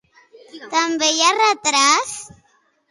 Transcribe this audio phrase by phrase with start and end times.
[0.71, 2.19] També hi ha retrats?